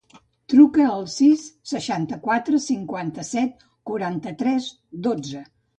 [0.53, 1.43] Truca al sis,
[1.73, 4.77] seixanta-quatre, cinquanta-set, quaranta-tres,
[5.09, 5.51] dotze.